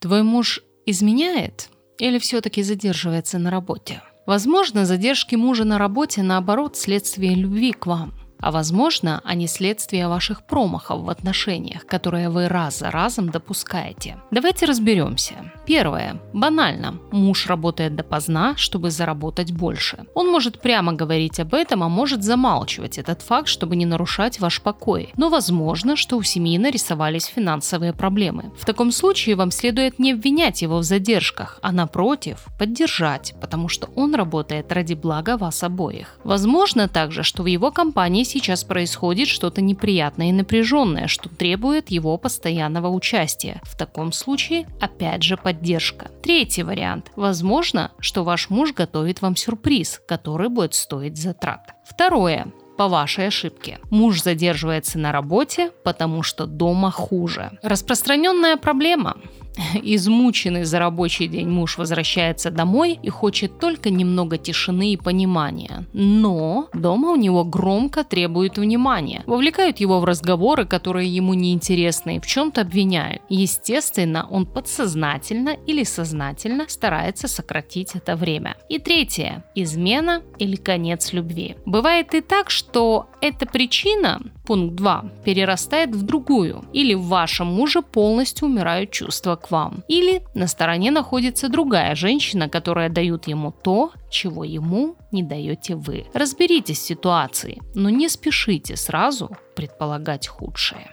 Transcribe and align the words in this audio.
Твой 0.00 0.22
муж 0.22 0.62
изменяет 0.86 1.70
или 1.98 2.18
все-таки 2.18 2.62
задерживается 2.62 3.38
на 3.38 3.50
работе? 3.50 4.02
Возможно, 4.26 4.84
задержки 4.84 5.34
мужа 5.34 5.64
на 5.64 5.78
работе 5.78 6.22
наоборот 6.22 6.76
следствие 6.76 7.34
любви 7.34 7.72
к 7.72 7.86
вам– 7.86 8.14
а 8.40 8.50
возможно, 8.50 9.20
они 9.24 9.46
следствие 9.46 10.08
ваших 10.08 10.46
промахов 10.46 11.02
в 11.02 11.10
отношениях, 11.10 11.86
которые 11.86 12.28
вы 12.28 12.48
раз 12.48 12.78
за 12.78 12.90
разом 12.90 13.30
допускаете. 13.30 14.18
Давайте 14.30 14.66
разберемся. 14.66 15.34
Первое. 15.66 16.20
Банально. 16.32 16.98
Муж 17.10 17.46
работает 17.46 17.94
допоздна, 17.96 18.56
чтобы 18.56 18.90
заработать 18.90 19.52
больше. 19.52 20.06
Он 20.14 20.30
может 20.30 20.60
прямо 20.60 20.92
говорить 20.92 21.40
об 21.40 21.54
этом, 21.54 21.82
а 21.82 21.88
может 21.88 22.22
замалчивать 22.22 22.98
этот 22.98 23.22
факт, 23.22 23.48
чтобы 23.48 23.76
не 23.76 23.86
нарушать 23.86 24.40
ваш 24.40 24.62
покой. 24.62 25.10
Но 25.16 25.28
возможно, 25.28 25.96
что 25.96 26.16
у 26.16 26.22
семьи 26.22 26.56
нарисовались 26.58 27.26
финансовые 27.26 27.92
проблемы. 27.92 28.52
В 28.58 28.64
таком 28.64 28.92
случае 28.92 29.36
вам 29.36 29.50
следует 29.50 29.98
не 29.98 30.12
обвинять 30.12 30.62
его 30.62 30.78
в 30.78 30.84
задержках, 30.84 31.58
а 31.62 31.72
напротив, 31.72 32.46
поддержать, 32.58 33.34
потому 33.40 33.68
что 33.68 33.88
он 33.94 34.14
работает 34.14 34.72
ради 34.72 34.94
блага 34.94 35.36
вас 35.36 35.62
обоих. 35.62 36.18
Возможно 36.24 36.88
также, 36.88 37.22
что 37.22 37.42
в 37.42 37.46
его 37.46 37.70
компании 37.70 38.24
сейчас 38.28 38.64
происходит 38.64 39.28
что-то 39.28 39.60
неприятное 39.60 40.28
и 40.28 40.32
напряженное, 40.32 41.08
что 41.08 41.28
требует 41.28 41.90
его 41.90 42.16
постоянного 42.18 42.88
участия. 42.88 43.60
В 43.64 43.76
таком 43.76 44.12
случае, 44.12 44.66
опять 44.80 45.22
же, 45.22 45.36
поддержка. 45.36 46.10
Третий 46.22 46.62
вариант. 46.62 47.10
Возможно, 47.16 47.92
что 47.98 48.24
ваш 48.24 48.50
муж 48.50 48.72
готовит 48.72 49.22
вам 49.22 49.36
сюрприз, 49.36 50.00
который 50.06 50.48
будет 50.48 50.74
стоить 50.74 51.16
затрат. 51.16 51.74
Второе 51.84 52.52
по 52.78 52.86
вашей 52.86 53.26
ошибке. 53.26 53.80
Муж 53.90 54.22
задерживается 54.22 54.98
на 55.00 55.10
работе, 55.10 55.72
потому 55.82 56.22
что 56.22 56.46
дома 56.46 56.92
хуже. 56.92 57.58
Распространенная 57.60 58.56
проблема. 58.56 59.16
Измученный 59.82 60.64
за 60.64 60.78
рабочий 60.78 61.26
день 61.26 61.48
муж 61.48 61.78
возвращается 61.78 62.50
домой 62.50 62.98
и 63.02 63.08
хочет 63.08 63.58
только 63.58 63.90
немного 63.90 64.38
тишины 64.38 64.92
и 64.92 64.96
понимания. 64.96 65.86
Но 65.92 66.68
дома 66.72 67.10
у 67.10 67.16
него 67.16 67.44
громко 67.44 68.04
требуют 68.04 68.58
внимания. 68.58 69.22
Вовлекают 69.26 69.78
его 69.78 70.00
в 70.00 70.04
разговоры, 70.04 70.64
которые 70.64 71.08
ему 71.14 71.34
неинтересны 71.34 72.16
и 72.16 72.20
в 72.20 72.26
чем-то 72.26 72.62
обвиняют. 72.62 73.22
Естественно, 73.28 74.26
он 74.30 74.46
подсознательно 74.46 75.56
или 75.66 75.84
сознательно 75.84 76.66
старается 76.68 77.28
сократить 77.28 77.94
это 77.94 78.16
время. 78.16 78.56
И 78.68 78.78
третье. 78.78 79.44
Измена 79.54 80.22
или 80.38 80.56
конец 80.56 81.12
любви. 81.12 81.56
Бывает 81.66 82.14
и 82.14 82.20
так, 82.20 82.50
что 82.50 83.08
эта 83.20 83.46
причина, 83.46 84.20
пункт 84.46 84.76
2, 84.76 85.04
перерастает 85.24 85.94
в 85.94 86.02
другую. 86.02 86.64
Или 86.72 86.94
в 86.94 87.02
вашем 87.02 87.48
муже 87.48 87.82
полностью 87.82 88.48
умирают 88.48 88.90
чувства 88.90 89.36
к 89.36 89.47
вам. 89.50 89.84
Или 89.88 90.22
на 90.34 90.46
стороне 90.46 90.90
находится 90.90 91.48
другая 91.48 91.94
женщина, 91.94 92.48
которая 92.48 92.88
дает 92.88 93.28
ему 93.28 93.52
то, 93.52 93.92
чего 94.10 94.44
ему 94.44 94.96
не 95.12 95.22
даете 95.22 95.74
вы. 95.74 96.06
Разберитесь 96.14 96.78
в 96.78 96.86
ситуации, 96.86 97.60
но 97.74 97.90
не 97.90 98.08
спешите 98.08 98.76
сразу 98.76 99.30
предполагать 99.54 100.26
худшее. 100.26 100.90